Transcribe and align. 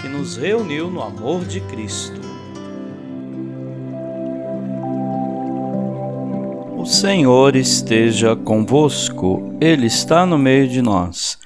que 0.00 0.08
nos 0.08 0.36
reuniu 0.36 0.90
no 0.90 1.02
amor 1.02 1.44
de 1.44 1.60
Cristo. 1.62 2.20
O 6.76 6.84
Senhor 6.84 7.56
esteja 7.56 8.36
convosco, 8.36 9.56
Ele 9.60 9.86
está 9.86 10.24
no 10.24 10.38
meio 10.38 10.68
de 10.68 10.80
nós. 10.80 11.38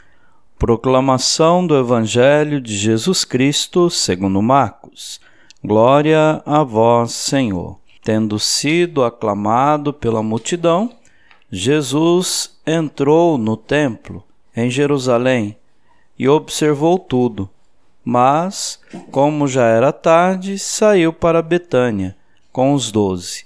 Proclamação 0.59 1.67
do 1.67 1.79
Evangelho 1.79 2.61
de 2.61 2.77
Jesus 2.77 3.25
Cristo 3.25 3.89
segundo 3.89 4.43
Marcos. 4.43 5.21
Glória 5.65 6.43
a 6.45 6.63
vós, 6.63 7.13
Senhor. 7.13 7.79
Tendo 8.03 8.39
sido 8.39 9.05
aclamado 9.05 9.93
pela 9.93 10.23
multidão, 10.23 10.91
Jesus 11.51 12.59
entrou 12.67 13.39
no 13.39 13.57
templo 13.57 14.23
em 14.55 14.71
Jerusalém 14.71 15.57
e 16.19 16.29
observou 16.29 16.99
tudo 16.99 17.49
mas, 18.05 18.81
como 19.11 19.47
já 19.47 19.67
era 19.67 19.93
tarde, 19.93 20.59
saiu 20.59 21.13
para 21.13 21.43
Betânia 21.43 22.17
com 22.53 22.73
os 22.73 22.91
doze. 22.91 23.45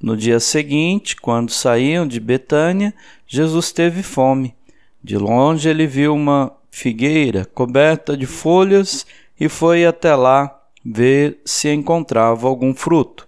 No 0.00 0.16
dia 0.16 0.40
seguinte, 0.40 1.16
quando 1.16 1.50
saíam 1.50 2.06
de 2.06 2.20
Betânia, 2.20 2.94
Jesus 3.26 3.72
teve 3.72 4.02
fome. 4.02 4.54
De 5.02 5.16
longe 5.16 5.68
ele 5.68 5.86
viu 5.86 6.14
uma 6.14 6.52
figueira 6.70 7.44
coberta 7.44 8.16
de 8.16 8.26
folhas 8.26 9.06
e 9.38 9.48
foi 9.48 9.86
até 9.86 10.14
lá 10.14 10.60
ver 10.84 11.40
se 11.44 11.72
encontrava 11.72 12.46
algum 12.46 12.74
fruto. 12.74 13.26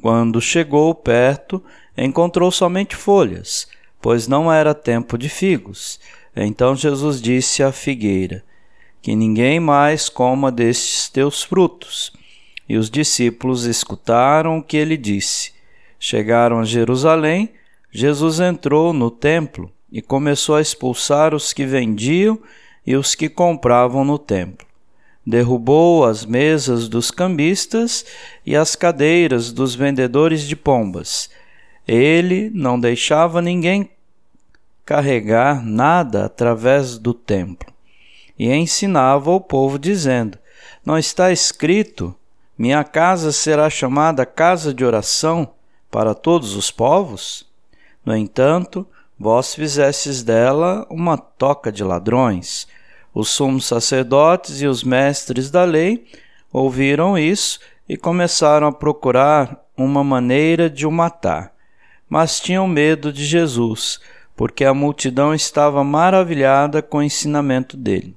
Quando 0.00 0.40
chegou 0.40 0.94
perto, 0.94 1.62
encontrou 1.96 2.50
somente 2.50 2.96
folhas, 2.96 3.66
pois 4.00 4.26
não 4.26 4.52
era 4.52 4.74
tempo 4.74 5.16
de 5.16 5.28
figos. 5.28 6.00
Então 6.34 6.74
Jesus 6.74 7.20
disse 7.20 7.62
à 7.62 7.72
figueira: 7.72 8.44
que 9.02 9.16
ninguém 9.16 9.58
mais 9.58 10.08
coma 10.08 10.52
destes 10.52 11.08
teus 11.08 11.42
frutos. 11.42 12.12
E 12.68 12.76
os 12.76 12.88
discípulos 12.88 13.64
escutaram 13.64 14.58
o 14.58 14.62
que 14.62 14.76
ele 14.76 14.96
disse. 14.96 15.52
Chegaram 15.98 16.60
a 16.60 16.64
Jerusalém, 16.64 17.50
Jesus 17.90 18.38
entrou 18.38 18.92
no 18.92 19.10
templo 19.10 19.70
e 19.90 20.00
começou 20.00 20.54
a 20.54 20.60
expulsar 20.60 21.34
os 21.34 21.52
que 21.52 21.66
vendiam 21.66 22.38
e 22.86 22.94
os 22.94 23.14
que 23.14 23.28
compravam 23.28 24.04
no 24.04 24.18
templo. 24.18 24.66
Derrubou 25.26 26.04
as 26.04 26.24
mesas 26.24 26.88
dos 26.88 27.10
cambistas 27.10 28.04
e 28.46 28.56
as 28.56 28.74
cadeiras 28.74 29.52
dos 29.52 29.74
vendedores 29.74 30.42
de 30.42 30.56
pombas. 30.56 31.28
Ele 31.86 32.50
não 32.54 32.78
deixava 32.78 33.42
ninguém 33.42 33.90
carregar 34.84 35.64
nada 35.64 36.24
através 36.24 36.98
do 36.98 37.12
templo 37.12 37.71
e 38.42 38.52
ensinava 38.52 39.30
o 39.30 39.40
povo, 39.40 39.78
dizendo: 39.78 40.36
Não 40.84 40.98
está 40.98 41.30
escrito: 41.30 42.12
Minha 42.58 42.82
casa 42.82 43.30
será 43.30 43.70
chamada 43.70 44.26
casa 44.26 44.74
de 44.74 44.84
oração 44.84 45.48
para 45.88 46.12
todos 46.12 46.56
os 46.56 46.68
povos? 46.68 47.46
No 48.04 48.16
entanto, 48.16 48.84
vós 49.16 49.54
fizestes 49.54 50.24
dela 50.24 50.84
uma 50.90 51.16
toca 51.16 51.70
de 51.70 51.84
ladrões. 51.84 52.66
Os 53.14 53.28
sumos 53.28 53.64
sacerdotes 53.64 54.60
e 54.60 54.66
os 54.66 54.82
mestres 54.82 55.48
da 55.48 55.62
lei 55.62 56.04
ouviram 56.52 57.16
isso 57.16 57.60
e 57.88 57.96
começaram 57.96 58.66
a 58.66 58.72
procurar 58.72 59.64
uma 59.76 60.02
maneira 60.02 60.68
de 60.68 60.84
o 60.84 60.90
matar. 60.90 61.52
Mas 62.08 62.40
tinham 62.40 62.66
medo 62.66 63.12
de 63.12 63.24
Jesus, 63.24 64.00
porque 64.34 64.64
a 64.64 64.74
multidão 64.74 65.32
estava 65.32 65.84
maravilhada 65.84 66.82
com 66.82 66.98
o 66.98 67.02
ensinamento 67.02 67.76
dele. 67.76 68.16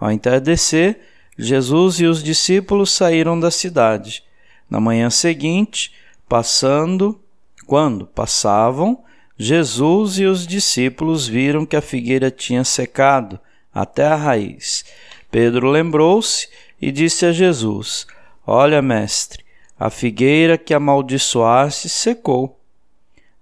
Ao 0.00 0.10
entardecer, 0.10 0.98
Jesus 1.38 2.00
e 2.00 2.06
os 2.06 2.22
discípulos 2.22 2.90
saíram 2.90 3.38
da 3.38 3.50
cidade. 3.50 4.24
Na 4.68 4.80
manhã 4.80 5.10
seguinte, 5.10 5.92
passando, 6.26 7.20
quando 7.66 8.06
passavam, 8.06 9.04
Jesus 9.36 10.18
e 10.18 10.24
os 10.24 10.46
discípulos 10.46 11.28
viram 11.28 11.66
que 11.66 11.76
a 11.76 11.82
figueira 11.82 12.30
tinha 12.30 12.64
secado 12.64 13.38
até 13.72 14.06
a 14.06 14.16
raiz. 14.16 14.84
Pedro 15.30 15.68
lembrou-se 15.68 16.48
e 16.80 16.90
disse 16.90 17.26
a 17.26 17.32
Jesus: 17.32 18.06
Olha, 18.46 18.80
mestre, 18.82 19.44
a 19.78 19.90
figueira 19.90 20.58
que 20.58 20.74
amaldiçoaste 20.74 21.88
secou. 21.88 22.58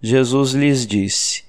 Jesus 0.01 0.53
lhes 0.53 0.87
disse: 0.87 1.45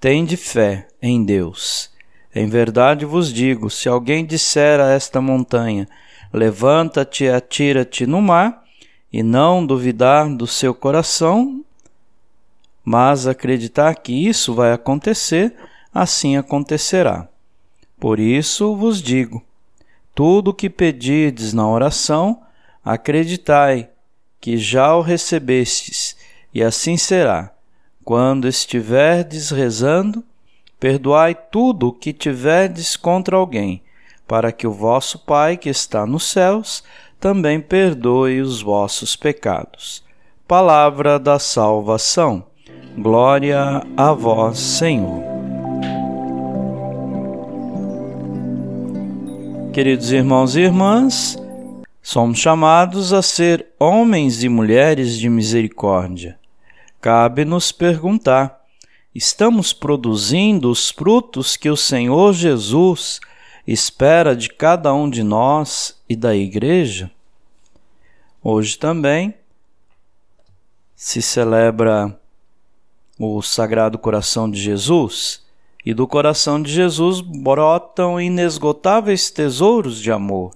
Tende 0.00 0.36
fé 0.36 0.88
em 1.00 1.24
Deus. 1.24 1.90
Em 2.38 2.46
verdade 2.46 3.04
vos 3.04 3.32
digo: 3.32 3.68
se 3.68 3.88
alguém 3.88 4.24
disser 4.24 4.78
a 4.78 4.92
esta 4.92 5.20
montanha, 5.20 5.88
levanta-te 6.32 7.24
e 7.24 7.28
atira-te 7.28 8.06
no 8.06 8.22
mar, 8.22 8.62
e 9.12 9.24
não 9.24 9.66
duvidar 9.66 10.32
do 10.32 10.46
seu 10.46 10.72
coração, 10.72 11.64
mas 12.84 13.26
acreditar 13.26 13.92
que 13.96 14.12
isso 14.12 14.54
vai 14.54 14.72
acontecer, 14.72 15.52
assim 15.92 16.36
acontecerá. 16.36 17.26
Por 17.98 18.20
isso 18.20 18.76
vos 18.76 19.02
digo: 19.02 19.42
tudo 20.14 20.52
o 20.52 20.54
que 20.54 20.70
pedirdes 20.70 21.52
na 21.52 21.68
oração, 21.68 22.40
acreditai 22.84 23.90
que 24.40 24.56
já 24.56 24.94
o 24.94 25.00
recebestes, 25.00 26.16
e 26.54 26.62
assim 26.62 26.96
será. 26.96 27.52
Quando 28.04 28.46
estiverdes 28.46 29.50
rezando, 29.50 30.22
Perdoai 30.80 31.34
tudo 31.34 31.88
o 31.88 31.92
que 31.92 32.12
tiverdes 32.12 32.96
contra 32.96 33.36
alguém, 33.36 33.82
para 34.26 34.52
que 34.52 34.66
o 34.66 34.72
vosso 34.72 35.18
Pai 35.18 35.56
que 35.56 35.68
está 35.68 36.06
nos 36.06 36.24
céus 36.30 36.84
também 37.18 37.60
perdoe 37.60 38.40
os 38.40 38.62
vossos 38.62 39.16
pecados. 39.16 40.04
Palavra 40.46 41.18
da 41.18 41.38
salvação. 41.38 42.44
Glória 42.96 43.82
a 43.96 44.12
vós, 44.12 44.58
Senhor. 44.58 45.22
Queridos 49.72 50.10
irmãos 50.10 50.56
e 50.56 50.60
irmãs, 50.60 51.36
somos 52.02 52.38
chamados 52.38 53.12
a 53.12 53.20
ser 53.20 53.66
homens 53.78 54.42
e 54.42 54.48
mulheres 54.48 55.18
de 55.18 55.28
misericórdia. 55.28 56.38
Cabe-nos 57.00 57.70
perguntar: 57.70 58.57
estamos 59.18 59.72
produzindo 59.72 60.70
os 60.70 60.90
frutos 60.90 61.56
que 61.56 61.68
o 61.68 61.76
Senhor 61.76 62.32
Jesus 62.32 63.18
espera 63.66 64.36
de 64.36 64.48
cada 64.48 64.94
um 64.94 65.10
de 65.10 65.24
nós 65.24 66.00
e 66.08 66.14
da 66.14 66.36
Igreja? 66.36 67.10
Hoje 68.40 68.78
também 68.78 69.34
se 70.94 71.20
celebra 71.20 72.16
o 73.18 73.42
Sagrado 73.42 73.98
Coração 73.98 74.48
de 74.48 74.60
Jesus, 74.60 75.44
e 75.84 75.92
do 75.92 76.06
coração 76.06 76.62
de 76.62 76.70
Jesus 76.70 77.20
brotam 77.20 78.20
inesgotáveis 78.20 79.32
tesouros 79.32 80.00
de 80.00 80.12
amor. 80.12 80.52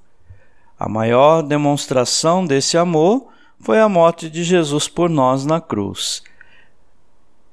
A 0.78 0.88
maior 0.88 1.42
demonstração 1.42 2.47
desse 2.47 2.78
amor 2.78 3.26
foi 3.58 3.80
a 3.80 3.88
morte 3.88 4.30
de 4.30 4.44
Jesus 4.44 4.86
por 4.86 5.10
nós 5.10 5.44
na 5.44 5.60
cruz 5.60 6.22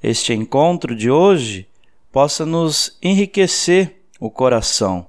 este 0.01 0.33
encontro 0.33 0.95
de 0.95 1.11
hoje 1.11 1.67
possa 2.11 2.45
nos 2.45 2.97
enriquecer 3.01 4.01
o 4.19 4.29
coração, 4.29 5.07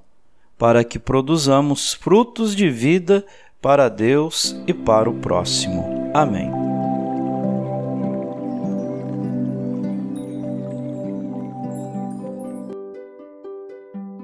para 0.59 0.85
que 0.85 0.99
produzamos 0.99 1.95
frutos 1.95 2.55
de 2.55 2.69
vida 2.69 3.25
para 3.61 3.89
Deus 3.89 4.57
e 4.67 4.75
para 4.75 5.09
o 5.09 5.15
próximo. 5.15 6.11
Amém. 6.13 6.51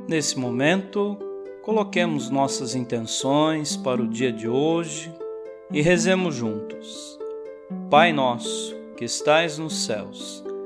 Nesse 0.09 0.39
momento, 0.39 1.19
coloquemos 1.63 2.31
nossas 2.31 2.77
intenções 2.77 3.77
para 3.77 4.01
o 4.01 4.07
dia 4.07 4.33
de 4.33 4.49
hoje 4.49 5.13
e 5.73 5.83
rezemos 5.83 6.37
juntos. 6.37 7.19
Pai 7.91 8.13
nosso, 8.13 8.73
que 8.97 9.05
estais 9.05 9.59
nos 9.59 9.85
céus, 9.85 10.45